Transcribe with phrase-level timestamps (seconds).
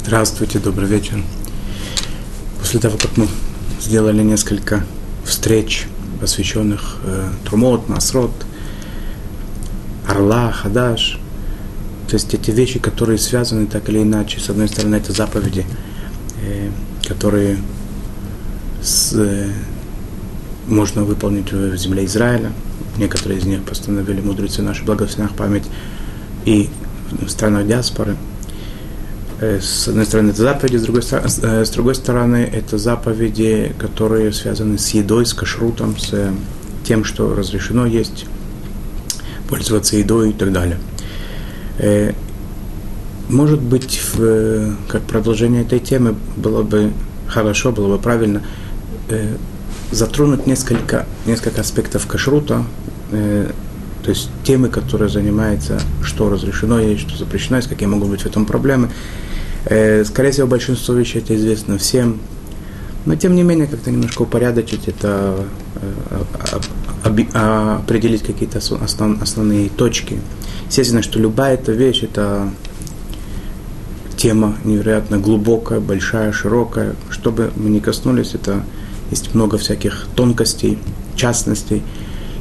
[0.00, 1.22] Здравствуйте, добрый вечер.
[2.60, 3.28] После того, как мы
[3.78, 4.86] сделали несколько
[5.24, 5.86] встреч,
[6.18, 8.30] посвященных э, Трумот, Масрот,
[10.08, 11.18] Орла, Хадаш,
[12.08, 15.66] то есть эти вещи, которые связаны так или иначе, с одной стороны, это заповеди,
[16.42, 16.70] э,
[17.06, 17.58] которые
[18.82, 19.50] с, э,
[20.68, 22.52] можно выполнить в земле Израиля,
[22.96, 25.64] некоторые из них постановили мудрецы наши благословенных память,
[26.46, 26.70] и
[27.10, 28.16] в странах диаспоры–
[29.40, 34.78] с одной стороны, это заповеди, с другой, э, с другой стороны, это заповеди, которые связаны
[34.78, 36.32] с едой, с кашрутом, с э,
[36.84, 38.26] тем, что разрешено есть,
[39.48, 40.78] пользоваться едой и так далее.
[43.28, 46.92] Может быть, в, как продолжение этой темы было бы
[47.28, 48.42] хорошо, было бы правильно
[49.90, 52.64] затронуть несколько, несколько аспектов кашрута,
[53.10, 58.26] то есть темы, которые занимаются, что разрешено есть, что запрещено есть, какие могут быть в
[58.26, 58.90] этом проблемы.
[59.68, 62.20] Э, скорее всего, большинство вещей это известно всем.
[63.04, 65.44] Но тем не менее, как-то немножко упорядочить это,
[67.04, 67.20] э,
[67.84, 70.18] определить какие-то основные точки.
[70.66, 72.50] Естественно, что любая эта вещь, это
[74.16, 76.96] тема невероятно глубокая, большая, широкая.
[77.10, 78.64] Что бы мы ни коснулись, это
[79.10, 80.78] есть много всяких тонкостей,
[81.14, 81.82] частностей.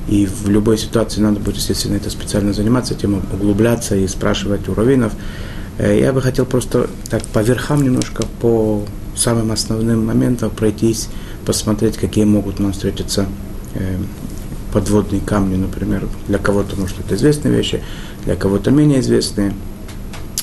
[0.08, 4.74] И в любой ситуации надо будет, естественно, это специально заниматься, тем углубляться и спрашивать у
[4.74, 5.12] раввинов.
[5.78, 8.84] Э, я бы хотел просто так по верхам немножко, по
[9.16, 11.10] самым основным моментам пройтись,
[11.46, 13.28] посмотреть, какие могут нам встретиться
[13.74, 13.98] э,
[14.74, 16.08] подводные камни, например.
[16.28, 17.82] Для кого-то, может, это известные вещи,
[18.26, 19.54] для кого-то менее известные.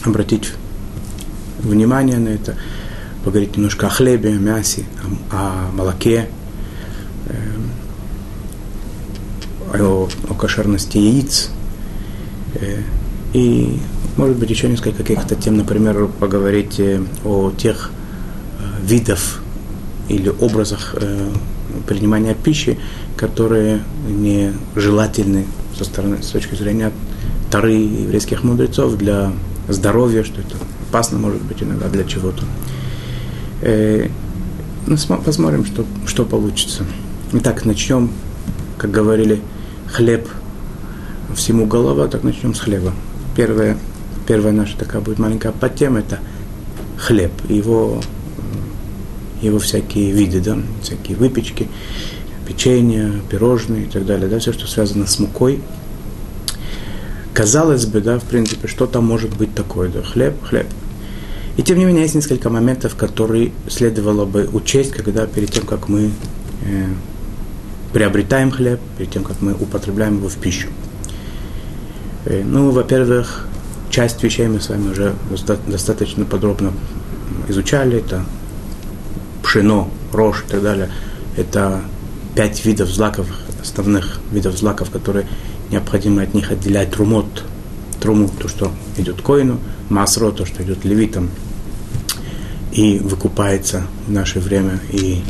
[0.05, 0.53] Обратить
[1.61, 2.57] внимание на это,
[3.25, 4.85] поговорить немножко о хлебе, о мясе,
[5.31, 6.29] о, о молоке,
[9.73, 11.51] э, о, о кошерности яиц.
[13.33, 13.81] И
[14.17, 17.91] может быть, еще несколько каких-то тем, например, поговорить э, о тех
[18.59, 19.41] э, видах
[20.09, 21.31] или образах э,
[21.89, 22.79] принимания пищи,
[23.17, 26.93] которые не желательны со стороны, с точки зрения
[27.51, 29.33] тары еврейских мудрецов для
[29.69, 30.57] здоровья, что это
[30.89, 32.45] опасно может быть иногда для чего-то.
[34.87, 36.85] Ну, посмотрим, что, что получится.
[37.33, 38.11] Итак, начнем,
[38.77, 39.41] как говорили,
[39.91, 40.29] хлеб
[41.35, 42.93] всему голова, так начнем с хлеба.
[43.35, 43.79] Первое
[44.27, 46.19] Первая наша такая будет маленькая подтема– это
[46.99, 48.01] хлеб, его,
[49.43, 51.69] его всякие виды, да, всякие выпечки,
[52.47, 55.61] печенье, пирожные и так далее, да, все, что связано с мукой.
[57.35, 60.67] Казалось бы, да, в принципе, что там может быть такое, да, хлеб, хлеб.
[61.57, 65.89] И тем не менее, есть несколько моментов, которые следовало бы учесть, когда перед тем, как
[65.89, 66.11] мы
[66.65, 66.87] э,
[67.93, 70.69] приобретаем хлеб, перед тем, как мы употребляем его в пищу.
[72.25, 73.47] Э, ну, во-первых,
[73.95, 75.15] часть вещей мы с вами уже
[75.69, 76.73] достаточно подробно
[77.49, 77.99] изучали.
[77.99, 78.25] Это
[79.45, 80.91] пшено, рожь и так далее.
[81.37, 81.81] Это
[82.35, 83.29] пять видов злаков,
[83.63, 85.29] основных видов злаков, которые
[85.71, 87.45] необходимо от них отделять трумот,
[88.01, 89.61] труму, то, что идет коину,
[89.91, 91.31] масро, то, что идет левитам,
[92.73, 95.23] и выкупается в наше время, и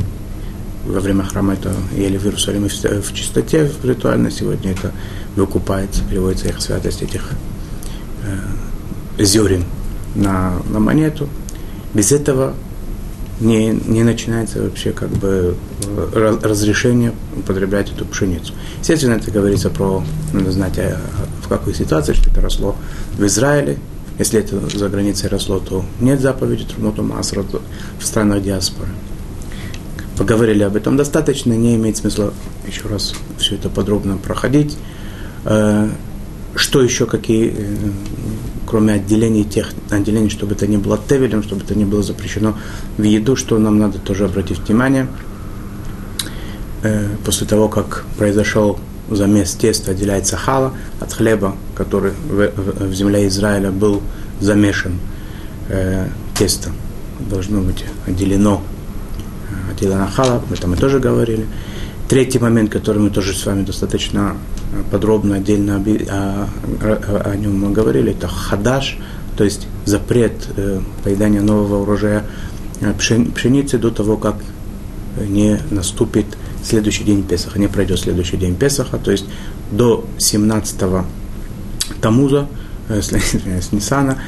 [0.87, 4.91] во время храма это ели в Иерусалиме в чистоте в ритуально, сегодня это
[5.37, 7.29] выкупается, переводится их святость этих
[9.19, 9.65] зерен
[10.15, 11.29] на, на монету.
[11.93, 12.55] Без этого
[13.41, 18.53] не, не начинается вообще как бы э, разрешение употреблять эту пшеницу.
[18.81, 20.03] Естественно, это говорится про,
[20.33, 20.99] надо знать, а,
[21.43, 22.77] в какой ситуации, что это росло
[23.17, 23.79] в Израиле.
[24.19, 27.45] Если это за границей росло, то нет заповеди Трумоту Масра
[27.99, 28.91] в странах диаспоры.
[30.17, 32.33] Поговорили об этом достаточно, не имеет смысла
[32.67, 34.77] еще раз все это подробно проходить.
[35.45, 35.89] Э,
[36.55, 37.77] что еще, какие, э,
[38.67, 42.57] кроме отделений тех отделений, чтобы это не было тевелем, чтобы это не было запрещено
[42.97, 45.07] в еду, что нам надо тоже обратить внимание.
[46.83, 48.79] Э, после того, как произошел
[49.11, 54.03] замес теста, отделяется хала от хлеба, который в, в, в земле Израиля был
[54.41, 54.99] замешан.
[55.69, 56.71] Э, тесто
[57.21, 58.63] должно быть отделено,
[59.71, 61.47] отделено хала, об этом мы тоже говорили.
[62.09, 64.37] Третий момент, который мы тоже с вами достаточно
[64.91, 66.49] подробно, отдельно о,
[67.25, 68.99] о, нем мы говорили, это хадаш,
[69.37, 72.25] то есть запрет э, поедания нового урожая
[72.81, 74.37] э, пшеницы до того, как
[75.19, 76.27] не наступит
[76.63, 79.27] следующий день Песаха, не пройдет следующий день Песаха, то есть
[79.71, 80.81] до 17
[82.01, 82.49] Тамуза,
[82.89, 83.13] э, с
[83.73, 84.19] Нисана,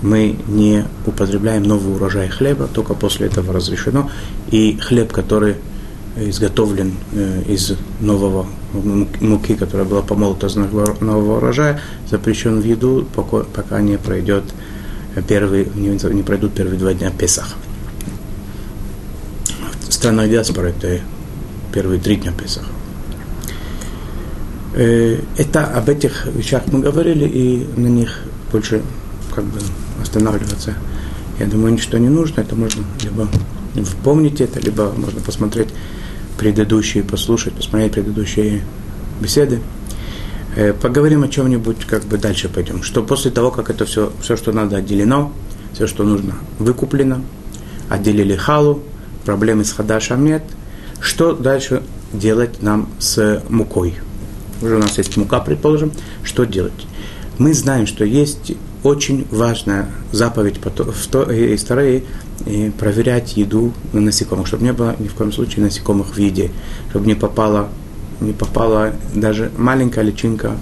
[0.00, 4.10] мы не употребляем новый урожай хлеба, только после этого разрешено.
[4.50, 5.56] И хлеб, который
[6.16, 6.94] изготовлен
[7.46, 11.80] из нового муки, которая была помолота из нового урожая,
[12.10, 14.44] запрещен в еду, пока, не пройдет
[15.28, 17.54] первые, не, не пройдут первые два дня Песах.
[19.88, 21.00] Страна диаспора это
[21.72, 22.64] первые три дня Песах.
[24.74, 28.82] Э, это об этих вещах мы говорили, и на них больше
[29.34, 29.60] как бы
[30.02, 30.74] останавливаться.
[31.38, 33.28] Я думаю, ничто не нужно, это можно либо
[34.02, 35.68] помнить это, либо можно посмотреть
[36.38, 38.62] предыдущие, послушать, посмотреть предыдущие
[39.20, 39.60] беседы.
[40.56, 42.82] Э, поговорим о чем-нибудь, как бы дальше пойдем.
[42.82, 45.32] Что после того, как это все, все, что надо, отделено,
[45.72, 47.22] все, что нужно, выкуплено,
[47.88, 48.82] отделили халу,
[49.24, 50.44] проблемы с хадашем нет,
[51.00, 51.82] что дальше
[52.12, 53.94] делать нам с мукой?
[54.62, 55.92] Уже у нас есть мука, предположим,
[56.22, 56.86] что делать?
[57.38, 58.52] Мы знаем, что есть
[58.84, 62.04] очень важная заповедь в Торее
[62.78, 66.50] проверять еду на насекомых, чтобы не было ни в коем случае насекомых в еде,
[66.90, 67.70] чтобы не попало,
[68.20, 70.56] не попала даже маленькая личинка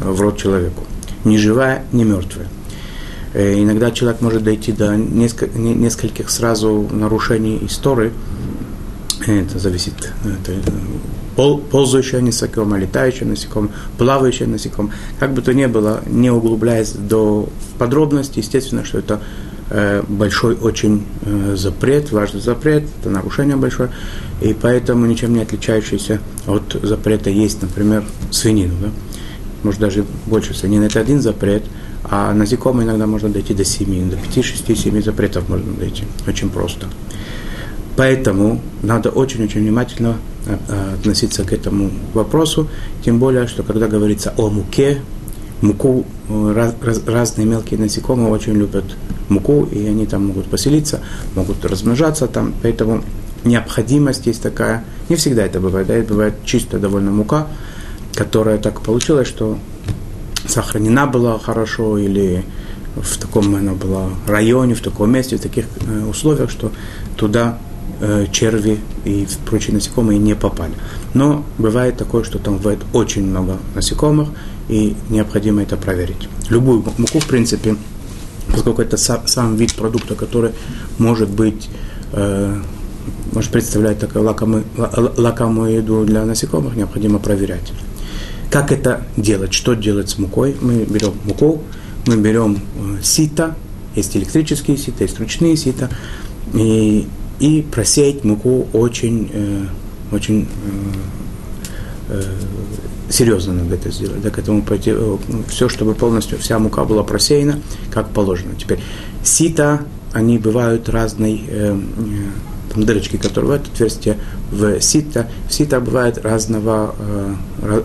[0.00, 0.84] в рот человеку,
[1.24, 2.48] ни живая, ни мертвая.
[3.34, 8.12] Э, иногда человек может дойти до нескольких сразу нарушений истории,
[9.26, 10.52] это зависит, это
[11.36, 14.92] пол, ползающее насекомое, летающее насекомое, плавающее насекомое.
[15.20, 17.48] Как бы то ни было, не углубляясь до
[17.78, 19.20] подробностей, естественно, что это
[19.70, 23.90] э, большой очень э, запрет, важный запрет, это нарушение большое,
[24.40, 28.74] и поэтому ничем не отличающийся от запрета есть, например, свинину.
[28.80, 28.88] Да?
[29.62, 30.84] Может, даже больше свинины.
[30.84, 31.64] Это один запрет,
[32.04, 36.04] а насекомые иногда можно дойти до 7, до 5, 6, 7 запретов можно дойти.
[36.26, 36.86] Очень просто.
[37.96, 40.16] Поэтому надо очень-очень внимательно
[40.46, 42.68] э, э, относиться к этому вопросу,
[43.02, 45.00] тем более, что когда говорится о муке,
[45.62, 48.84] муку э, раз, раз, разные мелкие насекомые очень любят
[49.30, 51.00] муку, и они там могут поселиться,
[51.34, 53.02] могут размножаться там, поэтому
[53.44, 57.46] необходимость есть такая, не всегда это бывает, да, это бывает чистая довольно мука,
[58.14, 59.58] которая так получилась, что
[60.46, 62.44] сохранена была хорошо или
[62.94, 65.66] в таком она была районе, в таком месте, в таких
[66.08, 66.72] условиях, что
[67.16, 67.58] туда
[67.98, 70.74] Э, черви и прочие насекомые не попали.
[71.14, 74.28] Но бывает такое, что там бывает очень много насекомых,
[74.68, 76.28] и необходимо это проверить.
[76.50, 77.74] Любую муку, в принципе,
[78.52, 80.52] поскольку это сам, сам вид продукта, который
[80.98, 81.70] может быть,
[82.12, 82.60] э,
[83.32, 84.64] может представлять такую лакомую,
[85.16, 87.72] лакомую еду для насекомых, необходимо проверять.
[88.50, 89.54] Как это делать?
[89.54, 90.54] Что делать с мукой?
[90.60, 91.62] Мы берем муку,
[92.06, 93.54] мы берем э, сито,
[93.94, 95.88] есть электрические сито, есть ручные сито,
[96.52, 97.06] и
[97.40, 99.64] и просеять муку очень, э,
[100.12, 100.48] очень
[102.08, 102.22] э, э,
[103.10, 104.22] серьезно надо это сделать.
[104.22, 105.16] Да, к этому пойти, э,
[105.48, 107.60] все, чтобы полностью вся мука была просеяна,
[107.92, 108.54] как положено.
[108.58, 108.80] Теперь
[109.22, 111.42] сито, они бывают разной,
[112.72, 114.16] там дырочки, которые в это отверстие,
[114.50, 116.94] в сито, в сито бывают разного,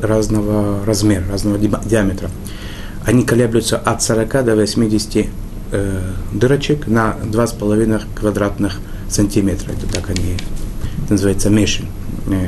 [0.01, 2.30] разного размера, разного диаметра.
[3.06, 5.27] Они колеблются от 40 до 80
[5.71, 6.01] э,
[6.33, 8.80] дырочек на 2,5 квадратных
[9.13, 9.71] сантиметра.
[9.71, 10.35] Это так они,
[11.03, 11.85] это называется мешин.
[12.27, 12.47] Э,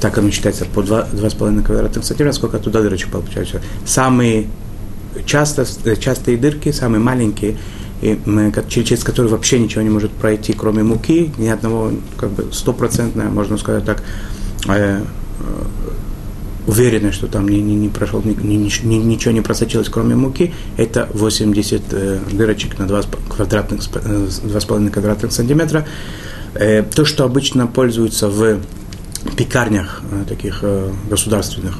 [0.00, 3.62] так оно считается по 2,5 квадратных сантиметра, сколько туда дырочек получается.
[3.84, 4.46] Самые
[5.26, 7.56] часто, э, частые дырки, самые маленькие,
[8.00, 12.52] и мы, через которые вообще ничего не может пройти, кроме муки, ни одного, как бы,
[12.52, 14.02] стопроцентное, можно сказать так,
[14.68, 15.02] э,
[16.66, 21.08] уверены, что там не, не, не прошел, ни, ни, ничего не просочилось, кроме муки, это
[21.12, 25.86] 80 э, дырочек на 2, квадратных, 2,5 э, квадратных сантиметра.
[26.54, 28.60] Э, то, что обычно пользуются в
[29.36, 31.78] пекарнях э, таких э, государственных,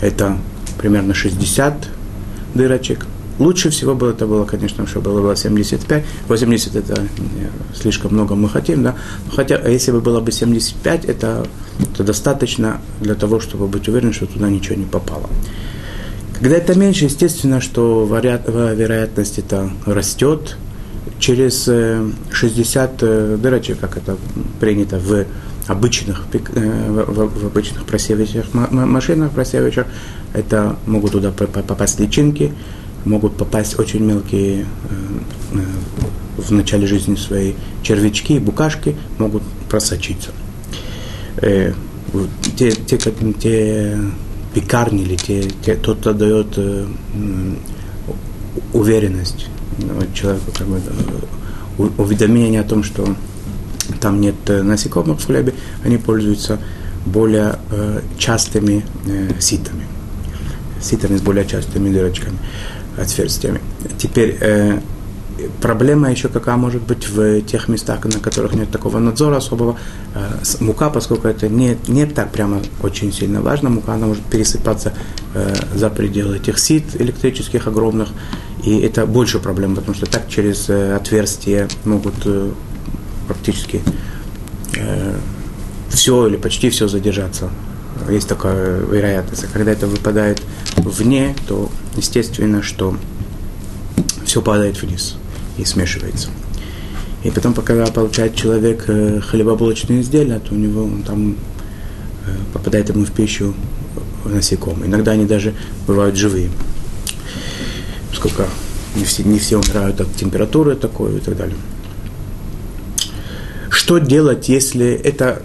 [0.00, 0.38] это
[0.78, 1.88] примерно 60
[2.54, 3.06] дырочек.
[3.38, 6.04] Лучше всего было это было, конечно, чтобы было 75.
[6.28, 7.06] 80 это э,
[7.74, 8.94] слишком много мы хотим, да.
[9.34, 11.46] Хотя, если бы было бы 75, это
[11.96, 15.28] то достаточно для того, чтобы быть уверен, что туда ничего не попало.
[16.38, 20.56] Когда это меньше, естественно, что вероятность это растет.
[21.18, 21.68] Через
[22.30, 24.16] 60 э, э, дырочек, как это
[24.60, 25.24] принято в
[25.66, 29.86] обычных, в обычных просеивающих машинах, просеивающих,
[30.34, 32.52] это могут туда попасть личинки,
[33.04, 34.66] могут попасть очень мелкие
[36.36, 40.30] в начале жизни своей червячки, букашки, могут просочиться.
[41.36, 41.72] Э,
[42.56, 43.98] те, те, те
[44.54, 46.86] пекарни или те, те, тот, кто дает э,
[48.72, 49.46] уверенность
[50.14, 53.16] человеку, как бы, э, уведомление о том, что
[54.00, 56.60] там нет э, насекомых в хлебе, они пользуются
[57.04, 59.84] более э, частыми э, ситами,
[60.80, 62.38] ситами с более частыми дырочками,
[62.98, 63.60] отверстиями.
[63.98, 64.80] Теперь, э,
[65.60, 69.76] проблема еще какая может быть в тех местах, на которых нет такого надзора особого.
[70.14, 74.94] Э, мука, поскольку это не, не так прямо очень сильно важно, мука она может пересыпаться
[75.34, 78.08] э, за пределы этих сит электрических огромных,
[78.62, 82.14] и это больше проблем, потому что так через э, отверстия могут
[83.26, 83.80] практически
[85.88, 87.48] все или почти все задержаться.
[88.08, 89.44] Есть такая вероятность.
[89.44, 90.42] А когда это выпадает
[90.76, 92.96] вне, то естественно, что
[94.24, 95.16] все падает вниз
[95.56, 96.28] и смешивается.
[97.22, 101.36] И потом, когда получает человек э, хлебобулочные изделия, то у него там
[102.26, 103.54] э, попадает ему в пищу
[104.24, 104.88] насекомые.
[104.88, 105.54] Иногда они даже
[105.86, 106.50] бывают живые.
[108.12, 108.46] Сколько
[108.94, 111.56] не все, не все умирают от температуры такой и так далее.
[113.84, 115.42] Что делать, если это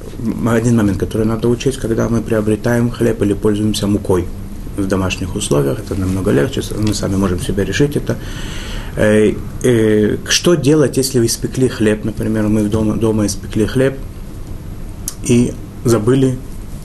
[0.48, 4.28] один момент, который надо учесть, когда мы приобретаем хлеб или пользуемся мукой
[4.78, 8.16] в домашних условиях, это намного легче, мы сами можем себе решить это.
[8.96, 13.98] Э, э, что делать, если вы испекли хлеб, например, мы дома, дома испекли хлеб
[15.28, 15.52] и
[15.84, 16.38] забыли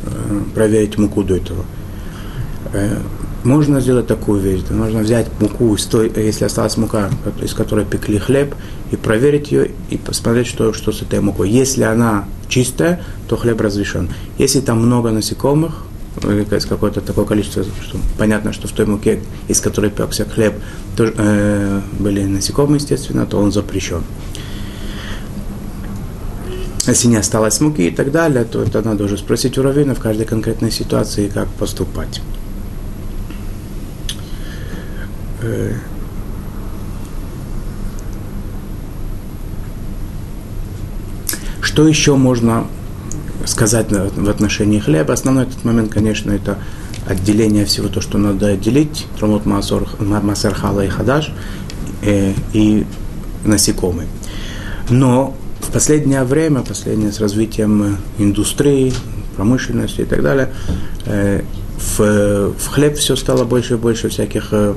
[0.03, 1.65] э, проверить муку до этого.
[3.45, 4.63] Можно сделать такую вещь.
[4.71, 5.77] Можно взять муку,
[6.17, 7.11] если осталась мука,
[7.43, 8.55] из которой пекли хлеб,
[8.91, 11.51] и проверить ее, и посмотреть, что, что с этой мукой.
[11.51, 14.09] Если она чистая, то хлеб разрешен.
[14.39, 15.85] Если там много насекомых,
[16.69, 20.55] какое-то такое количество, что понятно, что в той муке, из которой пекся хлеб,
[20.97, 24.03] тоже, э, были насекомые, естественно, то он запрещен.
[26.87, 30.01] Если не осталось муки и так далее, то это надо уже спросить у раввина в
[30.01, 32.23] каждой конкретной ситуации, как поступать.
[35.45, 35.75] Э,
[41.61, 42.67] что еще можно
[43.47, 45.13] сказать в отношении хлеба.
[45.13, 46.59] Основной этот момент, конечно, это
[47.07, 51.33] отделение всего то, что надо отделить, тромот масархала и хадаш,
[52.03, 52.87] э, и
[53.45, 54.09] насекомые.
[54.89, 58.93] Но в последнее время, последнее с развитием индустрии,
[59.37, 60.51] промышленности и так далее,
[61.07, 61.43] э,
[61.77, 64.75] в, в хлеб все стало больше и больше всяких э,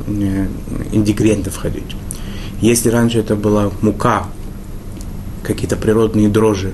[0.92, 1.96] ингредиентов входить.
[2.62, 4.28] Если раньше это была мука,
[5.44, 6.74] какие-то природные дрожжи,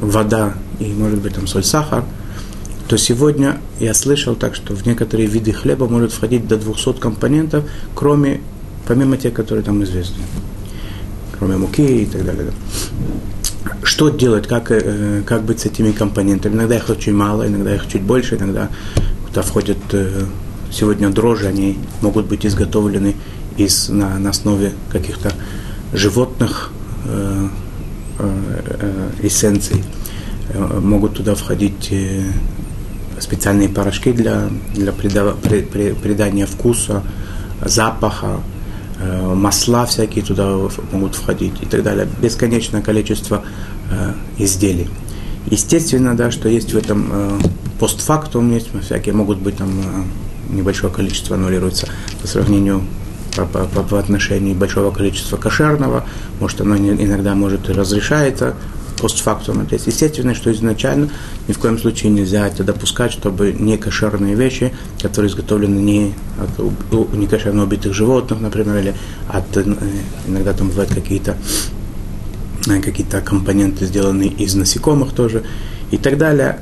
[0.00, 2.04] вода и, может быть, там соль, сахар,
[2.88, 7.64] то сегодня я слышал так, что в некоторые виды хлеба может входить до 200 компонентов,
[7.94, 8.40] кроме,
[8.88, 10.24] помимо тех, которые там известны,
[11.38, 12.50] кроме муки и так далее.
[13.82, 16.54] Что делать, как, э, как быть с этими компонентами?
[16.54, 18.68] Иногда их очень мало, иногда их чуть больше, иногда
[19.26, 20.24] куда входят э,
[20.72, 23.16] сегодня дрожжи, они могут быть изготовлены
[23.56, 25.32] из, на, на основе каких-то
[25.92, 26.70] животных,
[27.04, 27.48] э,
[29.22, 29.82] эссенций.
[30.82, 31.90] Могут туда входить
[33.18, 37.02] специальные порошки для, для придания вкуса,
[37.64, 38.40] запаха,
[39.00, 40.56] масла всякие туда
[40.92, 42.06] могут входить и так далее.
[42.20, 43.42] Бесконечное количество
[44.38, 44.88] изделий.
[45.46, 47.40] Естественно, да, что есть в этом
[47.78, 49.70] постфактум, есть всякие, могут быть там
[50.50, 51.88] небольшое количество аннулируется
[52.20, 52.82] по сравнению
[53.36, 56.04] по, по, по отношению большого количества кошерного,
[56.40, 58.54] может, оно иногда может и разрешается
[59.00, 59.66] постфактум.
[59.66, 61.08] То есть, естественно, что изначально
[61.48, 67.14] ни в коем случае нельзя это допускать, чтобы не кошерные вещи, которые изготовлены не от
[67.14, 68.94] не кошерно убитых животных, например, или
[69.28, 69.64] от, э,
[70.28, 71.36] иногда там бывают какие-то
[72.68, 75.42] э, какие-то компоненты, сделанные из насекомых тоже,
[75.90, 76.60] и так далее.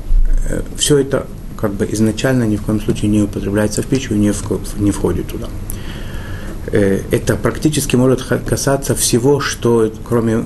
[0.48, 1.26] Э, Все это
[1.56, 4.32] как бы изначально ни в коем случае не употребляется в пищу и не,
[4.78, 5.48] не входит туда.
[6.70, 10.44] Это практически может касаться всего, что кроме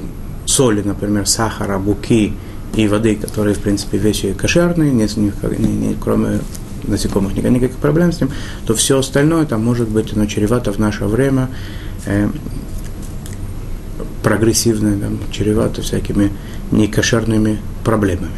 [0.52, 2.35] соли, например, сахара, буки
[2.75, 6.40] и воды, которые, в принципе, вещи кошерные, не, не, не, кроме
[6.85, 8.30] насекомых никаких, никаких проблем с ним,
[8.66, 11.49] то все остальное там может быть оно чревато в наше время
[12.06, 12.28] э,
[14.23, 16.30] прогрессивно, там, чревато всякими
[16.71, 18.30] некошерными проблемами.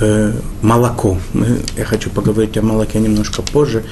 [0.00, 1.18] Э, молоко.
[1.76, 3.84] Я хочу поговорить о молоке немножко позже.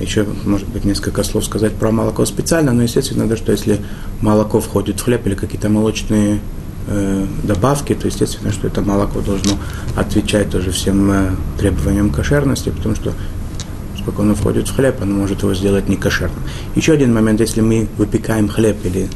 [0.00, 3.80] Еще, может быть, несколько слов сказать про молоко специально, но, естественно, да, что если
[4.20, 6.40] молоко входит в хлеб или какие-то молочные
[6.88, 9.52] э, добавки, то, естественно, что это молоко должно
[9.96, 13.12] отвечать тоже всем э, требованиям кошерности, потому что
[13.92, 16.40] поскольку оно входит в хлеб, оно может его сделать не кошерным.
[16.74, 19.08] Еще один момент, если мы выпекаем хлеб или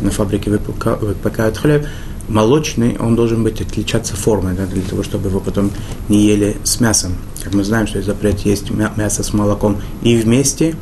[0.00, 1.86] на фабрике выпекают хлеб,
[2.32, 5.70] молочный, он должен быть отличаться формой, да, для того, чтобы его потом
[6.08, 7.12] не ели с мясом.
[7.42, 10.74] Как мы знаем, что есть запрет есть мясо с молоком и вместе,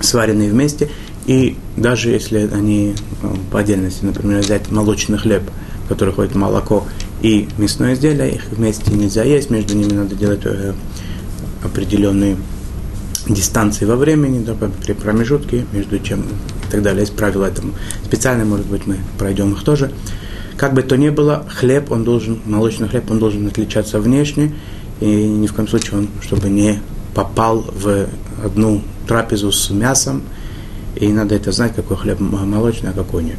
[0.00, 0.90] сваренные вместе,
[1.26, 5.42] и даже если они ну, по отдельности, например, взять молочный хлеб,
[5.84, 6.84] в который входит молоко
[7.20, 10.72] и мясное изделие, их вместе нельзя есть, между ними надо делать э,
[11.62, 12.36] определенный
[13.28, 17.02] дистанции во времени, да, при промежутке между чем и так далее.
[17.02, 17.74] Есть правила этому.
[18.04, 19.92] Специально, может быть, мы пройдем их тоже.
[20.56, 24.54] Как бы то ни было, хлеб, он должен, молочный хлеб, он должен отличаться внешне,
[25.00, 26.80] и ни в коем случае он, чтобы не
[27.14, 28.06] попал в
[28.44, 30.22] одну трапезу с мясом,
[30.96, 33.38] и надо это знать, какой хлеб молочный, а какой нет.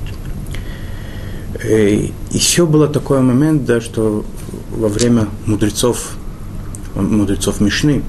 [1.64, 4.26] И еще был такой момент, да, что
[4.72, 6.16] во время мудрецов,
[6.96, 8.04] мудрецов Мишны,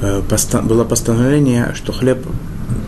[0.00, 0.22] э,
[0.62, 2.26] было постановление, что хлеб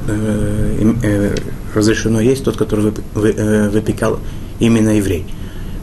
[0.07, 1.37] э, э,
[1.75, 4.21] разрешено есть тот, который выпекал
[4.59, 5.27] именно еврей.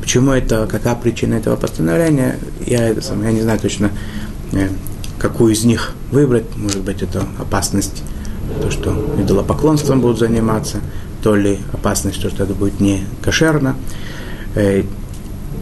[0.02, 3.92] Почему это, какая причина этого постановления, я, я не знаю точно,
[5.18, 6.56] какую из них выбрать.
[6.56, 8.04] Может быть, это опасность,
[8.62, 10.78] то, что идолопоклонством будут заниматься,
[11.24, 13.76] то ли опасность, что это будет не кошерно.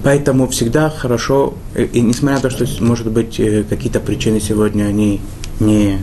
[0.04, 5.22] Поэтому всегда хорошо, и несмотря на то, что, может быть, э, какие-то причины сегодня, они
[5.62, 6.00] не,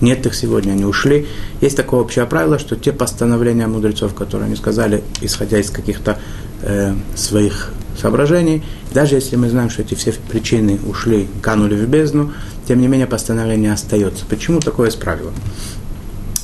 [0.00, 1.26] нет их сегодня, они ушли,
[1.60, 6.18] есть такое общее правило, что те постановления мудрецов, которые они сказали, исходя из каких-то
[6.62, 12.32] э, своих соображений, даже если мы знаем, что эти все причины ушли, канули в бездну,
[12.66, 14.24] тем не менее постановление остается.
[14.26, 15.32] Почему такое есть правило?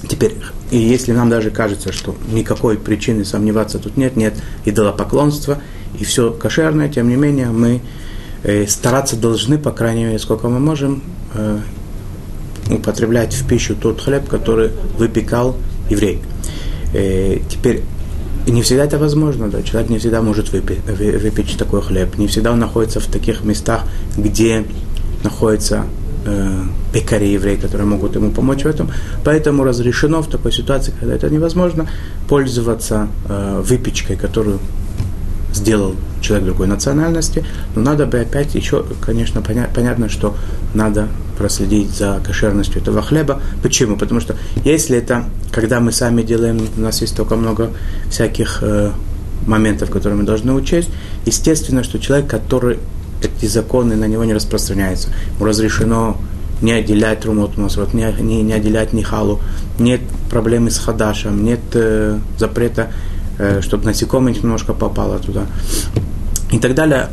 [0.09, 0.37] Теперь,
[0.71, 5.61] и если нам даже кажется, что никакой причины сомневаться тут нет, нет идолопоклонства,
[5.99, 7.81] и все кошерное, тем не менее мы
[8.45, 11.03] э, стараться должны, по крайней мере, сколько мы можем,
[11.35, 11.59] э,
[12.71, 15.57] употреблять в пищу тот хлеб, который выпекал
[15.91, 16.21] еврей.
[16.93, 17.83] Э, теперь
[18.47, 22.53] не всегда это возможно, да, человек не всегда может выпечь, выпечь такой хлеб, не всегда
[22.53, 23.83] он находится в таких местах,
[24.17, 24.65] где
[25.23, 25.85] находятся
[26.25, 28.91] э, пекари евреи, которые могут ему помочь в этом.
[29.25, 31.89] Поэтому разрешено в такой ситуации, когда это невозможно,
[32.29, 34.61] пользоваться э, выпечкой, которую
[35.59, 40.35] сделал человек другой национальности, но надо бы опять еще, конечно, поня- понятно, что
[40.75, 43.41] надо проследить за кошерностью этого хлеба.
[43.63, 43.97] Почему?
[43.97, 47.71] Потому что если это, когда мы сами делаем, у нас есть только много
[48.11, 48.91] всяких э,
[49.47, 50.89] моментов, которые мы должны учесть,
[51.27, 52.79] естественно, что человек, который
[53.23, 56.17] эти законы на него не распространяются, ему разрешено
[56.61, 59.41] не отделять румот вот, не, не, не отделять нихалу,
[59.79, 60.01] нет
[60.31, 62.91] проблемы с хадашем, нет э, запрета
[63.61, 65.47] чтобы насекомое немножко попало туда
[66.51, 67.09] и так далее.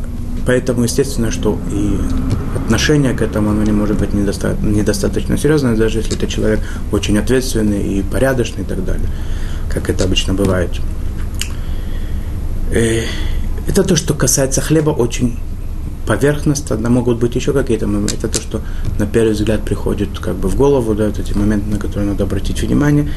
[0.46, 1.98] Поэтому, естественно, что и
[2.56, 6.60] отношение к этому, оно не может быть недоста- недостаточно серьезное, даже если это человек
[6.92, 9.08] очень ответственный и порядочный и так далее,
[9.70, 10.70] как это обычно бывает.
[12.72, 13.04] И э,
[13.68, 15.40] это то, что касается хлеба, очень
[16.06, 18.16] поверхностно, да, могут быть еще какие-то моменты.
[18.18, 18.62] Это то, что
[19.00, 22.24] на первый взгляд приходит как бы в голову, да, вот эти моменты, на которые надо
[22.24, 23.10] обратить внимание.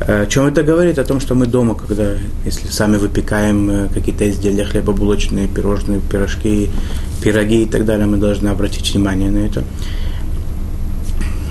[0.00, 0.98] Э, чем это говорит?
[0.98, 6.70] О том, что мы дома, когда, если сами выпекаем э, какие-то изделия хлебобулочные, пирожные, пирожки,
[7.22, 9.62] пироги и так далее, мы должны обратить внимание на это.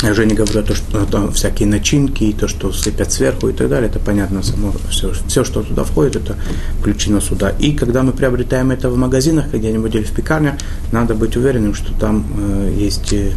[0.02, 3.50] Я уже не говорю о том, что там всякие начинки, и то, что сыпят сверху
[3.50, 6.38] и так далее, это понятно само, все, все, что туда входит, это
[6.80, 7.50] включено сюда.
[7.60, 10.56] И когда мы приобретаем это в магазинах где-нибудь или в пекарнях,
[10.94, 13.32] надо быть уверенным, что там э, есть э,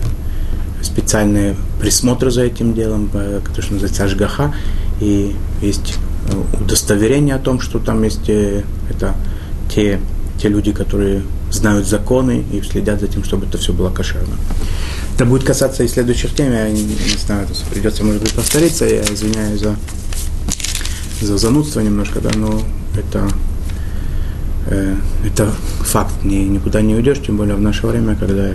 [0.82, 4.54] специальные присмотры за этим делом, э, который называется ажгаха,
[5.02, 5.94] и есть
[6.28, 9.16] э, удостоверение о том, что там есть э, это
[9.68, 10.00] те,
[10.40, 14.36] те люди, которые знают законы и следят за тем, чтобы это все было кошерно.
[15.16, 19.02] Это будет касаться и следующих тем, я не, не знаю, придется, может быть, повториться, я
[19.02, 19.74] извиняюсь за,
[21.20, 22.62] за занудство немножко, да, но
[22.96, 23.28] это,
[24.66, 24.94] э,
[25.26, 28.50] это факт, не, никуда не уйдешь, тем более в наше время, когда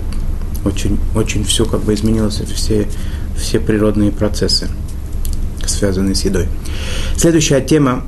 [0.64, 2.88] очень, очень все как бы изменилось, все,
[3.36, 4.68] все природные процессы,
[5.78, 6.48] связанные с едой.
[7.16, 8.04] Следующая тема,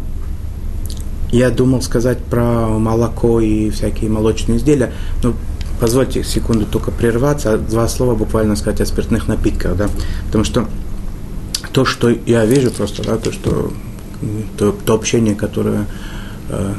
[1.31, 5.35] я думал сказать про молоко и всякие молочные изделия, но
[5.81, 9.89] Позвольте секунду только прерваться, два слова буквально сказать о спиртных напитках, да,
[10.27, 10.69] потому что
[11.73, 13.73] то, что я вижу просто, да, то, что
[14.59, 15.87] то, то общение, которое,
[16.51, 16.75] э,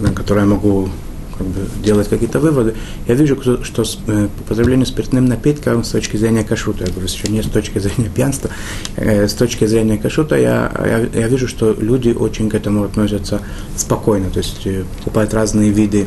[0.00, 0.90] на которое я могу
[1.38, 2.74] как бы, делать какие-то выводы,
[3.06, 7.42] я вижу, что э, употребление спиртным напитком с точки зрения кашута, я говорю, еще не
[7.42, 8.50] с точки зрения пьянства,
[8.96, 13.40] э, с точки зрения кашута, я, я, я вижу, что люди очень к этому относятся
[13.76, 16.06] спокойно, то есть э, покупают разные виды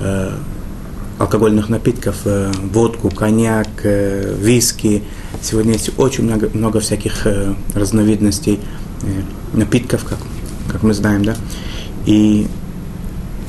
[0.00, 0.30] э,
[1.18, 5.02] алкогольных напитков, э, водку, коньяк, э, виски.
[5.42, 8.60] Сегодня есть очень много, много всяких э, разновидностей
[9.52, 10.18] напитков, как,
[10.70, 11.36] как мы знаем, да.
[12.06, 12.46] И,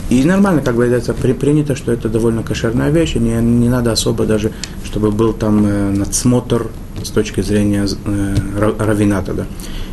[0.09, 3.69] и нормально, как бы это при, принято, что это довольно кошерная вещь, и не, не
[3.69, 4.51] надо особо даже,
[4.83, 6.67] чтобы был там надсмотр
[7.03, 8.35] с точки зрения э,
[8.79, 9.45] равината, да.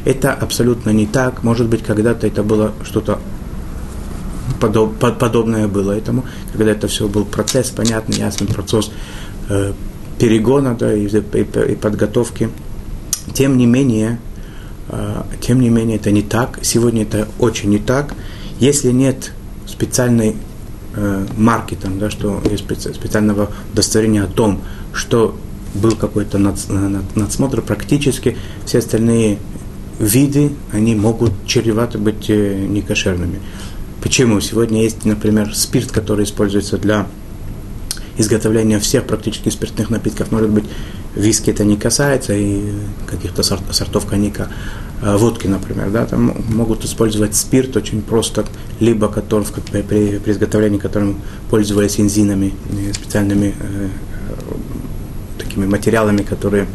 [0.05, 1.43] Это абсолютно не так.
[1.43, 3.19] Может быть, когда-то это было что-то
[4.61, 8.91] подоб, подобное было этому, когда это все был процесс, понятный, ясный процесс,
[9.49, 9.73] э,
[10.19, 12.49] перегона да, и, и, и подготовки.
[13.35, 14.19] Тем не менее,
[14.89, 16.61] э, тем не менее, это не так.
[16.63, 18.15] Сегодня это очень не так.
[18.61, 19.33] Если нет
[19.67, 20.37] специальной
[20.95, 24.61] э, марки, там, да, что есть специального удостоверения о том,
[24.93, 25.37] что
[25.75, 29.39] был какой-то надсмотр, практически все остальные
[29.99, 33.41] виды, они могут чревато быть э, некошерными.
[34.03, 34.41] Почему?
[34.41, 37.07] Сегодня есть, например, спирт, который используется для
[38.19, 40.33] изготовления всех практически спиртных напитков.
[40.33, 40.65] Может быть,
[41.15, 42.73] виски это не касается, и
[43.07, 44.49] каких-то сорт, сортов коньяка.
[45.03, 48.47] А водки, например, да, там могут использовать спирт очень просто,
[48.81, 51.17] либо который, при, при, при изготовлении которым
[51.51, 53.89] пользовались энзинами, э, специальными э,
[55.39, 56.67] такими материалами, которые,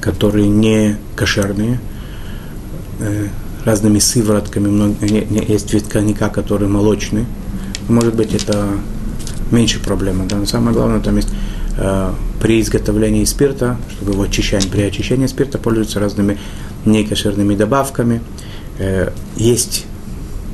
[0.00, 1.80] которые не кошерные,
[2.98, 3.28] э,
[3.64, 7.26] разными сыворотками, много, не, не, есть вид коньяка, который молочный.
[7.88, 8.66] Может быть, это
[9.50, 10.24] меньше проблема.
[10.26, 10.36] Да?
[10.36, 11.28] Но самое главное, там есть
[11.76, 16.38] э, при изготовлении спирта, чтобы его очищать, при очищении спирта пользуются разными
[16.84, 18.20] некошерными добавками.
[18.78, 19.86] Э, есть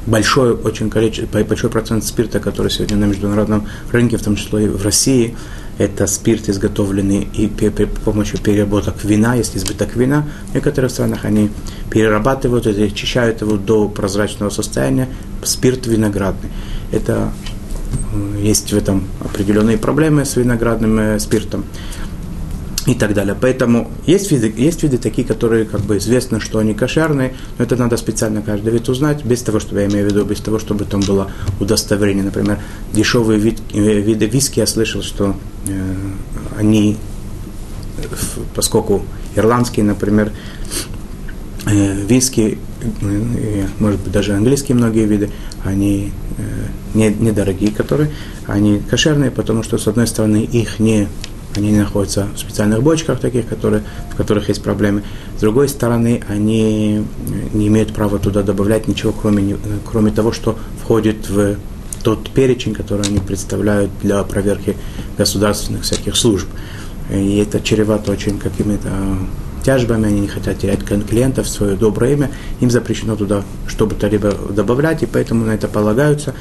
[0.07, 4.69] большое очень количество, большой процент спирта, который сегодня на международном рынке, в том числе и
[4.69, 5.37] в России,
[5.79, 10.27] это спирт, изготовленный и при помощью переработок вина, есть избыток вина.
[10.51, 11.51] В некоторых странах они
[11.91, 15.09] перерабатывают это, очищают его до прозрачного состояния.
[15.43, 16.51] Спирт виноградный.
[16.93, 17.31] Это
[18.41, 21.65] есть в этом определенные проблемы с виноградным э, спиртом
[22.87, 23.37] и так далее.
[23.39, 27.77] Поэтому есть виды, есть виды такие, которые как бы известно, что они кошерные, но это
[27.77, 30.85] надо специально каждый вид узнать, без того, чтобы я имею в виду, без того, чтобы
[30.85, 32.25] там было удостоверение.
[32.25, 32.59] Например,
[32.93, 35.35] дешевые вид, э, виды виски, я слышал, что
[35.67, 35.95] э,
[36.57, 36.97] они,
[38.55, 40.31] поскольку ирландские, например,
[41.67, 42.59] э, виски,
[43.03, 45.31] э, может быть, даже английские многие виды,
[45.65, 46.13] они
[46.95, 48.11] э, недорогие, которые,
[48.47, 51.09] они кошерные, потому что, с одной стороны, их не
[51.57, 55.03] они находятся в специальных бочках таких, которые, в которых есть проблемы.
[55.37, 57.05] С другой стороны, они
[57.53, 59.57] не имеют права туда добавлять ничего, кроме,
[59.91, 61.57] кроме того, что входит в
[62.03, 64.77] тот перечень, который они представляют для проверки
[65.19, 66.47] государственных всяких служб.
[67.11, 68.91] И это чревато очень какими-то
[69.65, 74.07] тяжбами, они не хотят терять клиентов, свое доброе имя, им запрещено туда что бы то
[74.07, 76.35] либо добавлять, и поэтому на это полагаются.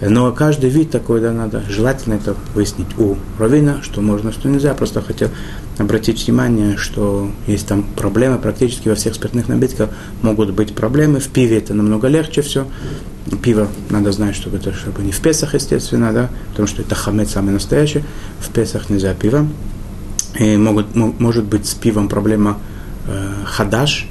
[0.00, 4.74] Но каждый вид такой, да, надо желательно это выяснить у равина, что можно, что нельзя.
[4.74, 5.30] Просто хотел
[5.78, 9.90] обратить внимание, что есть там проблемы, практически во всех спиртных напитках
[10.22, 11.20] могут быть проблемы.
[11.20, 12.66] В пиве это намного легче все.
[13.42, 17.30] Пиво надо знать, чтобы это чтобы не в Песах, естественно, да, потому что это хамед
[17.30, 18.04] самый настоящий.
[18.40, 19.46] В Песах нельзя пиво.
[20.38, 22.58] И могут, может быть с пивом проблема
[23.06, 24.08] э, хадаш,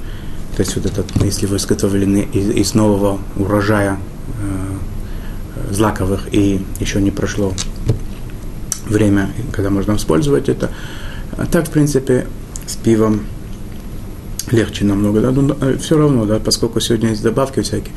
[0.56, 3.98] то есть вот этот, если вы изготовлены из, из нового урожая
[4.40, 4.63] э,
[5.74, 7.52] злаковых, и еще не прошло
[8.86, 10.70] время, когда можно использовать это.
[11.36, 12.26] А так, в принципе,
[12.66, 13.20] с пивом
[14.50, 15.20] легче намного.
[15.20, 15.30] Да?
[15.30, 17.92] Но э, все равно, да, поскольку сегодня есть добавки всякие,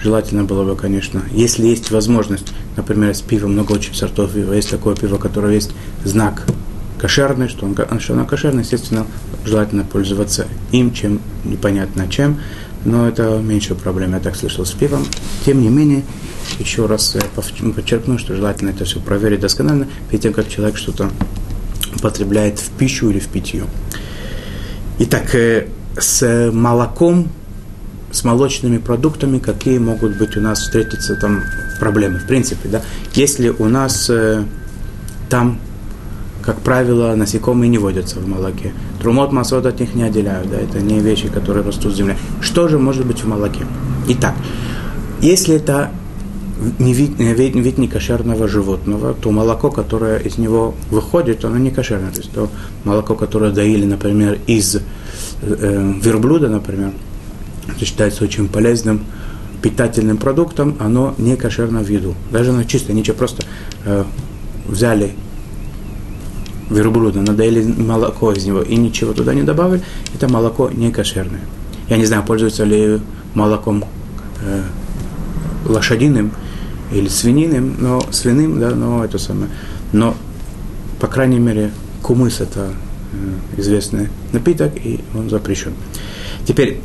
[0.00, 4.70] желательно было бы, конечно, если есть возможность, например, с пивом много очень сортов пива, есть
[4.70, 5.72] такое пиво, которое есть
[6.04, 6.44] знак
[6.98, 9.06] кошерный, что, он, что оно кошерное, естественно,
[9.44, 12.40] желательно пользоваться им, чем непонятно чем,
[12.84, 15.04] но это меньше проблем, я так слышал, с пивом.
[15.44, 16.04] Тем не менее,
[16.58, 21.10] еще раз подчеркну, что желательно это все проверить досконально перед тем, как человек что-то
[21.96, 23.64] употребляет в пищу или в питье.
[24.98, 27.28] Итак, э, с молоком,
[28.10, 31.44] с молочными продуктами, какие могут быть у нас встретиться там
[31.78, 32.82] проблемы, в принципе, да.
[33.14, 34.44] Если у нас э,
[35.28, 35.58] там,
[36.42, 40.80] как правило, насекомые не водятся в молоке, трумот, масот от них не отделяют, да, это
[40.80, 42.16] не вещи, которые растут в земле.
[42.40, 43.66] Что же может быть в молоке?
[44.08, 44.34] Итак,
[45.20, 45.90] если это
[46.78, 52.10] не вид, вид, вид некошерного животного, то молоко, которое из него выходит, оно не кошерное.
[52.10, 52.50] То есть то
[52.84, 54.80] молоко, которое доили, например, из э,
[56.02, 56.92] верблюда, например,
[57.68, 59.04] это считается очень полезным
[59.62, 62.14] питательным продуктом, оно не кошерно в еду.
[62.30, 63.44] Даже оно чисто, ничего, просто
[63.84, 64.04] э,
[64.66, 65.12] взяли
[66.70, 69.82] верблюда, надоели молоко из него и ничего туда не добавили,
[70.14, 71.40] это молоко не кошерное.
[71.88, 73.00] Я не знаю, пользуются ли
[73.34, 73.84] молоком
[74.42, 74.62] э,
[75.66, 76.32] лошадиным,
[76.92, 79.50] или свининым, но свиным, да, но это самое.
[79.92, 80.14] Но,
[81.00, 81.70] по крайней мере,
[82.02, 82.70] кумыс это
[83.12, 85.74] э, известный напиток, и он запрещен.
[86.46, 86.80] Теперь,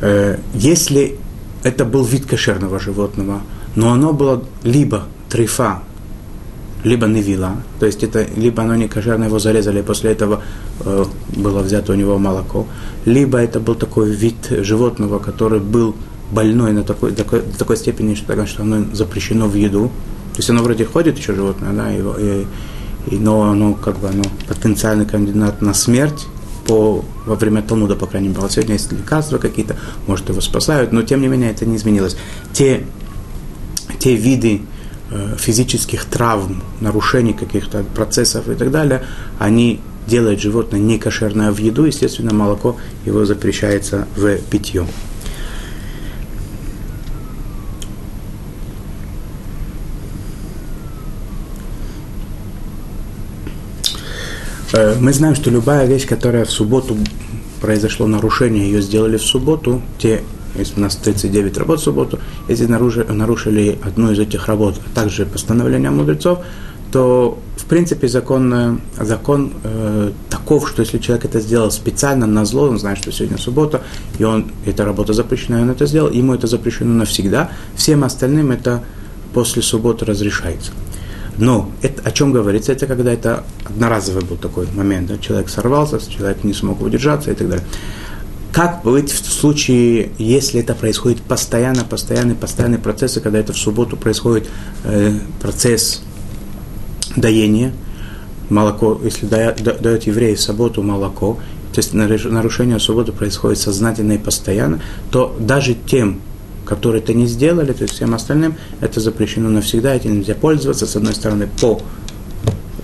[0.00, 1.18] э, если
[1.62, 3.42] это был вид кошерного животного,
[3.76, 5.82] но оно было либо трифа,
[6.84, 10.42] либо невила, то есть это либо оно не кошерное, его зарезали, и после этого
[10.80, 11.04] э,
[11.36, 12.66] было взято у него молоко,
[13.04, 15.94] либо это был такой вид животного, который был
[16.32, 19.88] больной на такой, такой, до такой степени, что, что оно запрещено в еду.
[20.32, 22.46] То есть оно вроде ходит еще животное, да, и, и,
[23.14, 26.26] и, но оно как бы оно потенциальный кандидат на смерть,
[26.66, 28.40] по, во время Талмуда, по крайней мере.
[28.48, 32.16] Сегодня есть лекарства какие-то, может, его спасают, но тем не менее это не изменилось.
[32.52, 32.84] Те,
[33.98, 34.62] те виды
[35.10, 39.04] э, физических травм, нарушений каких-то процессов и так далее,
[39.38, 44.86] они делают животное некошерное в еду, естественно, молоко его запрещается в питье.
[54.72, 56.96] Мы знаем, что любая вещь, которая в субботу
[57.60, 60.22] произошло нарушение, ее сделали в субботу, те,
[60.56, 64.94] если у нас 39 работ в субботу, если нарушили, нарушили одну из этих работ, а
[64.94, 66.40] также постановление мудрецов,
[66.90, 72.44] то, в принципе, закон, э, закон э, таков, что если человек это сделал специально, на
[72.44, 73.82] зло, он знает, что сегодня суббота,
[74.18, 78.50] и он, эта работа запрещена, и он это сделал, ему это запрещено навсегда, всем остальным
[78.50, 78.82] это
[79.32, 80.72] после субботы разрешается.
[81.38, 82.72] Но это, о чем говорится?
[82.72, 85.08] Это когда это одноразовый был такой момент.
[85.08, 85.18] Да?
[85.18, 87.66] Человек сорвался, человек не смог удержаться и так далее.
[88.52, 93.96] Как быть в случае, если это происходит постоянно, постоянный, постоянный процесс, когда это в субботу
[93.96, 94.48] происходит
[94.84, 96.02] э, процесс
[97.16, 97.72] доения,
[98.50, 101.38] молоко, если дает евреи в субботу молоко,
[101.72, 106.20] то есть нарушение субботы происходит сознательно и постоянно, то даже тем,
[106.64, 110.96] которые это не сделали, то есть всем остальным это запрещено навсегда, этим нельзя пользоваться, с
[110.96, 111.80] одной стороны, по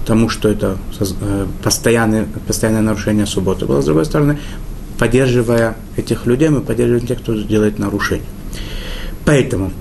[0.07, 4.38] тому, что это э, постоянное, постоянное нарушение субботы было, с другой стороны,
[4.99, 8.27] поддерживая этих людей, мы поддерживаем тех, кто делает нарушение.
[9.25, 9.73] Поэтому,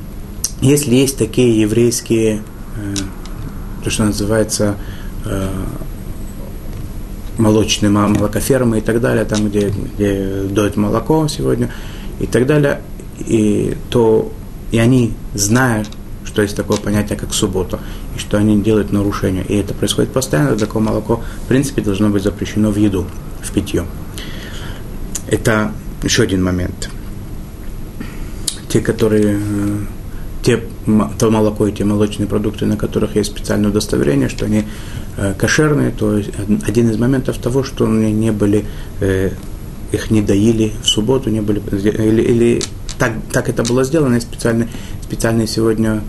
[0.62, 2.42] если есть такие еврейские,
[2.76, 2.96] э,
[3.84, 4.76] то, что называется,
[5.26, 5.48] э,
[7.38, 11.72] молочные молокофермы и так далее, там, где, где доят молоко сегодня
[12.20, 12.82] и так далее,
[13.19, 14.32] и, то
[14.71, 15.89] и они знают,
[16.25, 17.80] что есть такое понятие, как суббота,
[18.15, 19.43] и что они делают нарушения.
[19.43, 23.06] И это происходит постоянно, такое молоко, в принципе, должно быть запрещено в еду,
[23.41, 23.86] в питье.
[25.27, 25.71] Это
[26.03, 26.89] еще один момент.
[28.69, 29.77] Те, которые э,
[30.43, 30.63] те,
[31.17, 34.65] то молоко и те молочные продукты, на которых есть специальное удостоверение, что они
[35.17, 36.21] э, кошерные, то
[36.67, 38.65] один из моментов того, что они не были,
[38.99, 39.32] э,
[39.91, 42.63] их не доили в субботу, не были, или, или
[42.98, 44.70] так, так это было сделано, есть специальные,
[45.04, 46.02] специальные сегодня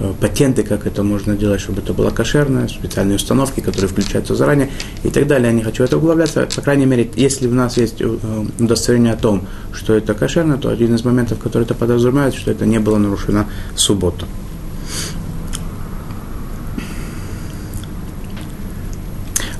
[0.00, 4.70] э, патенты, как это можно делать, чтобы это было кошерно, специальные установки, которые включаются заранее
[5.02, 5.48] и так далее.
[5.48, 6.48] Я не хочу это углубляться.
[6.54, 8.18] По крайней мере, если у нас есть э,
[8.58, 12.66] удостоверение о том, что это кошерно, то один из моментов, который это подразумевает, что это
[12.66, 14.26] не было нарушено в субботу.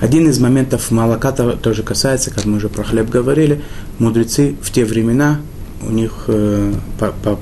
[0.00, 3.62] Один из моментов молока тоже касается, как мы уже про хлеб говорили,
[3.98, 5.40] мудрецы в те времена
[5.86, 7.38] у них э, по, по,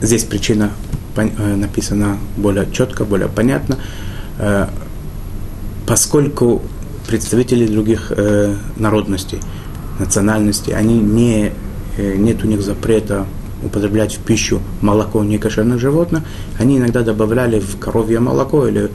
[0.00, 0.70] здесь причина
[1.16, 3.78] э, написана более четко, более понятно,
[4.38, 4.66] э,
[5.86, 6.62] поскольку
[7.06, 8.12] представители других
[8.76, 9.38] народностей,
[10.00, 11.52] национальностей, они не,
[11.96, 13.26] нет у них запрета
[13.62, 16.24] употреблять в пищу молоко некошерных животных,
[16.58, 18.90] они иногда добавляли в коровье молоко или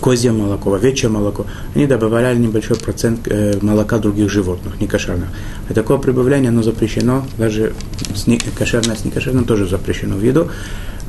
[0.00, 5.28] козье молоко, овечье молоко, они добавляли небольшой процент э, молока других животных, некошерных.
[5.70, 7.72] И такое прибавление, оно запрещено, даже
[8.14, 10.48] с не, кошерное с некошерным тоже запрещено в еду.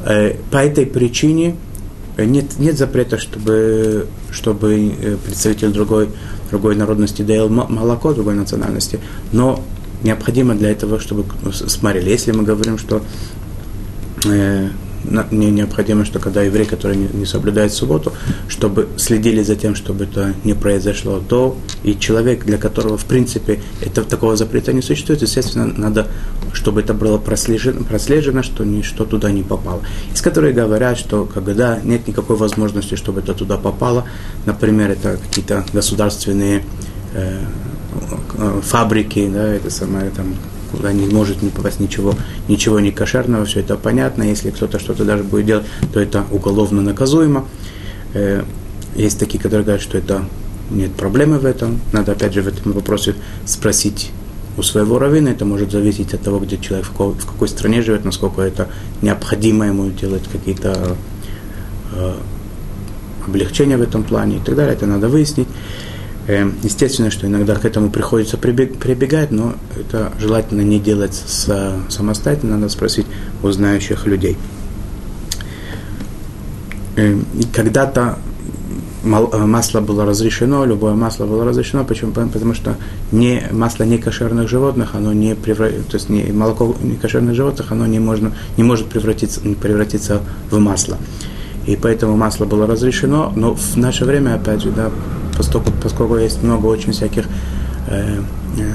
[0.05, 1.55] Э, по этой причине
[2.17, 6.09] нет, нет запрета, чтобы, чтобы э, представитель другой,
[6.49, 8.99] другой народности доел молоко другой национальности,
[9.31, 9.63] но
[10.03, 12.09] необходимо для этого, чтобы смотрели.
[12.09, 13.01] Если мы говорим, что
[15.31, 18.13] не необходимо, что когда еврей, который не, соблюдает субботу,
[18.47, 23.59] чтобы следили за тем, чтобы это не произошло, то и человек, для которого, в принципе,
[23.81, 26.07] это, такого запрета не существует, естественно, надо,
[26.53, 29.81] чтобы это было прослежено, прослежено что ничто туда не попало.
[30.13, 34.05] Из которых говорят, что когда нет никакой возможности, чтобы это туда попало,
[34.45, 36.63] например, это какие-то государственные
[37.13, 37.39] э
[38.61, 40.35] фабрики, да, это самое там
[40.71, 42.15] куда не может не попасть ничего,
[42.47, 44.23] ничего не кошерного, все это понятно.
[44.23, 47.45] Если кто-то что-то даже будет делать, то это уголовно наказуемо.
[48.13, 48.43] Э,
[48.95, 50.25] есть такие, которые говорят, что это
[50.71, 51.79] нет проблемы в этом.
[51.91, 54.11] Надо опять же в этом вопросе спросить
[54.57, 55.29] у своего равина.
[55.29, 58.67] Это может зависеть от того, где человек, в какой, в какой стране живет, насколько это
[59.01, 60.95] необходимо ему делать какие-то
[61.93, 62.13] э,
[63.25, 64.73] облегчения в этом плане и так далее.
[64.73, 65.47] Это надо выяснить.
[66.29, 72.69] Эм, естественно, что иногда к этому приходится прибегать, но это желательно не делать самостоятельно, надо
[72.69, 73.07] спросить
[73.41, 74.37] у знающих людей.
[76.97, 78.19] Эм, и когда-то
[79.03, 82.11] э, масло было разрешено, любое масло было разрешено, почему?
[82.11, 82.77] Потому что
[83.11, 85.69] не, масло не кошерных животных, оно не превра...
[85.69, 90.59] то есть не, молоко не кошерных животных, оно не, можно, не может превратиться, превратиться в
[90.59, 90.99] масло.
[91.65, 94.91] и поэтому масло было разрешено, но в наше время, опять же, да,
[95.39, 97.25] поскольку, поскольку есть много очень всяких
[97.87, 98.19] э,
[98.57, 98.73] э,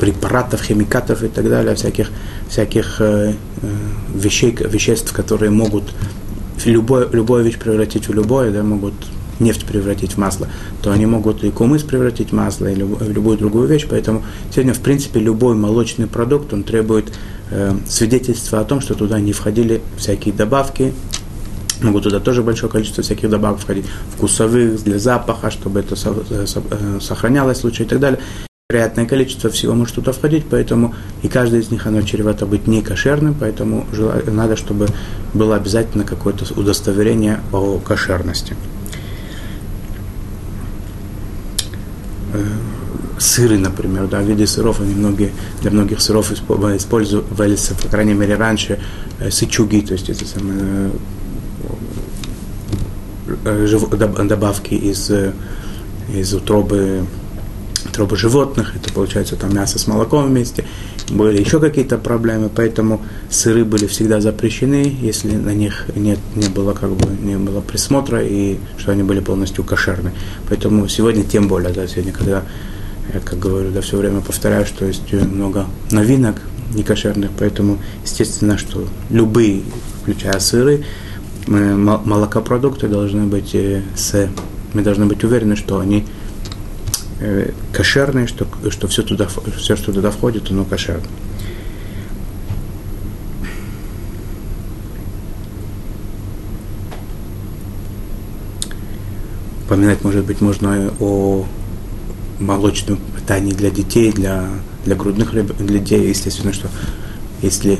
[0.00, 2.10] препаратов, химикатов и так далее, всяких,
[2.48, 3.66] всяких э, э
[4.12, 5.84] вещей, веществ, которые могут
[6.64, 8.94] любое, любую вещь превратить в любое, да, могут
[9.38, 10.48] нефть превратить в масло,
[10.82, 13.86] то они могут и кумыс превратить в масло, или в любую другую вещь.
[13.88, 17.12] Поэтому сегодня, в принципе, любой молочный продукт, он требует
[17.50, 20.92] э, свидетельства о том, что туда не входили всякие добавки,
[21.82, 23.84] Могут туда тоже большое количество всяких добавок входить,
[24.14, 25.94] вкусовых, для запаха, чтобы это
[26.30, 28.20] э, э, сохранялось лучше и так далее.
[28.70, 32.82] Вероятное количество всего может туда входить, поэтому и каждый из них оно чревато быть не
[32.82, 33.86] кошерным, поэтому
[34.26, 34.88] надо, чтобы
[35.34, 38.56] было обязательно какое-то удостоверение о кошерности.
[42.32, 42.42] Э,
[43.18, 48.80] сыры, например, да, виды сыров, они многие, для многих сыров использовались, по крайней мере, раньше
[49.30, 50.90] сычуги, то есть это самые э,
[54.28, 55.10] добавки из,
[56.12, 57.06] из утробы,
[57.88, 60.64] утробы животных, это получается там мясо с молоком вместе,
[61.08, 63.00] были еще какие-то проблемы, поэтому
[63.30, 68.22] сыры были всегда запрещены, если на них нет, не было как бы не было присмотра
[68.22, 70.12] и что они были полностью кошерны.
[70.48, 72.42] Поэтому сегодня тем более, да, сегодня, когда
[73.14, 76.36] я как говорю, да, все время повторяю, что есть много новинок
[76.74, 79.62] некошерных, поэтому естественно, что любые,
[80.02, 80.84] включая сыры,
[81.46, 84.28] молокопродукты должны быть э, с,
[84.74, 86.04] мы должны быть уверены, что они
[87.20, 91.06] э, кошерные, что, что все, туда, все, что туда входит, оно кошерно.
[99.68, 101.44] Поминать, может быть, можно о
[102.38, 104.48] молочном питании для детей, для,
[104.84, 106.68] для грудных людей, естественно, что
[107.42, 107.78] если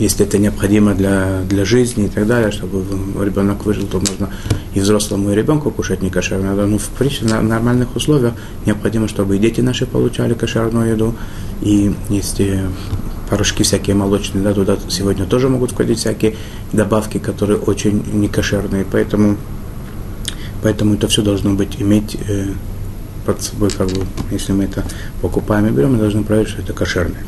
[0.00, 2.84] если это необходимо для, для жизни и так далее, чтобы
[3.22, 4.30] ребенок выжил, то можно
[4.74, 6.54] и взрослому, и ребенку кушать не кошерно.
[6.54, 8.32] Но ну, в принципе, на нормальных условиях
[8.64, 11.14] необходимо, чтобы и дети наши получали кошерную еду,
[11.60, 12.40] и есть
[13.28, 16.34] порошки всякие молочные, да, туда сегодня тоже могут входить всякие
[16.72, 19.36] добавки, которые очень некошерные, поэтому,
[20.62, 22.48] поэтому это все должно быть иметь э,
[23.26, 24.82] под собой, как бы, если мы это
[25.20, 27.24] покупаем и берем, мы должны проверить, что это кошерное.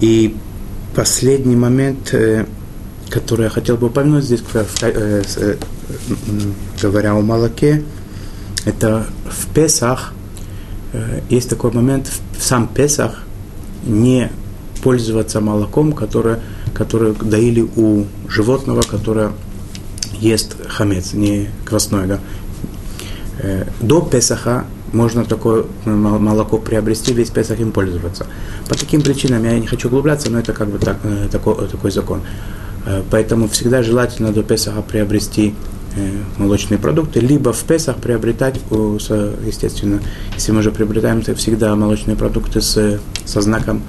[0.00, 0.36] И
[0.94, 2.46] последний момент, э,
[3.10, 5.54] который я хотел бы упомянуть здесь, э, э,
[6.80, 7.82] говоря о молоке,
[8.64, 10.12] это в Песах
[11.30, 13.22] есть такой момент, в сам Песах
[13.86, 14.30] не
[14.82, 16.40] пользоваться молоком, которое,
[16.74, 19.32] которое доили у животного, которое
[20.20, 22.06] ест хамец, не квасной.
[22.06, 22.20] Да?
[23.80, 28.26] До Песаха можно такое молоко приобрести, весь Песах им пользоваться.
[28.68, 31.90] По таким причинам я не хочу углубляться, но это как бы так, э, такой, такой
[31.90, 32.20] закон.
[32.86, 35.54] Э, поэтому всегда желательно до Песаха приобрести
[35.96, 38.60] э, молочные продукты, либо в Песах приобретать,
[39.46, 40.00] естественно,
[40.34, 43.82] если мы уже приобретаем, то всегда молочные продукты с, со знаком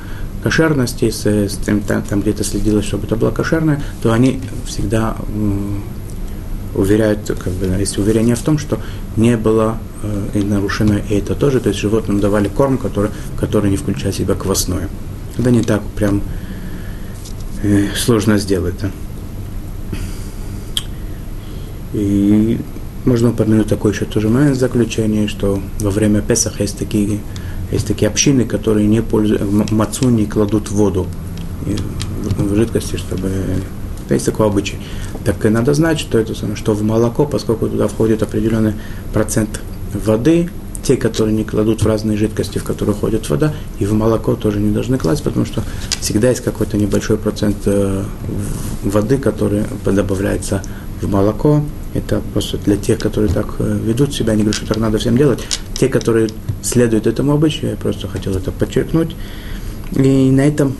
[0.43, 5.15] кошерности, с, с там, там где-то следилось, чтобы это было кошерное, то они всегда
[6.75, 8.79] уверяют, как бы, есть уверение в том, что
[9.15, 13.69] не было э, и нарушено и это тоже, то есть животным давали корм, который, который
[13.69, 14.89] не включает в себя квасное.
[15.37, 16.21] Это не так прям
[17.63, 18.75] э, сложно сделать.
[18.81, 18.91] Да?
[21.93, 22.59] И
[23.05, 27.19] можно упомянуть такой еще тоже момент заключения, что во время Песаха есть такие,
[27.71, 31.05] есть такие общины, которые не пользуют, мацу не кладут в воду,
[32.37, 33.29] в жидкости, чтобы
[34.09, 34.77] есть такой обычай.
[35.25, 38.73] Так и надо знать, что это что в молоко, поскольку туда входит определенный
[39.13, 39.61] процент
[39.93, 40.49] воды,
[40.83, 44.59] те, которые не кладут в разные жидкости, в которые ходит вода, и в молоко тоже
[44.59, 45.63] не должны класть, потому что
[46.01, 48.03] всегда есть какой-то небольшой процент э,
[48.83, 50.61] воды, который добавляется
[51.01, 51.63] в молоко.
[51.93, 55.17] Это просто для тех, которые так э, ведут себя, не говорю, что так надо всем
[55.17, 55.39] делать.
[55.79, 56.29] Те, которые
[56.61, 59.15] следуют этому обычаю, я просто хотел это подчеркнуть.
[59.95, 60.75] И на этом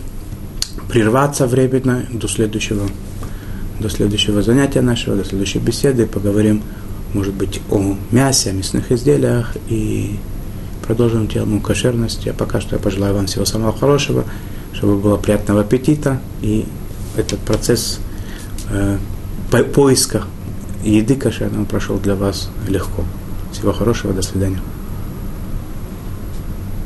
[0.88, 2.88] прерваться временно до следующего
[3.80, 6.06] до следующего занятия нашего, до следующей беседы.
[6.06, 6.62] Поговорим,
[7.12, 10.18] может быть, о мясе, о мясных изделиях и
[10.86, 12.28] продолжим тему кошерности.
[12.28, 14.24] А пока что я пожелаю вам всего самого хорошего,
[14.72, 16.20] чтобы было приятного аппетита.
[16.42, 16.66] И
[17.16, 18.00] этот процесс
[18.70, 18.98] э,
[19.74, 20.24] поиска
[20.84, 23.04] еды кошерного прошел для вас легко.
[23.52, 24.60] Всего хорошего, до свидания.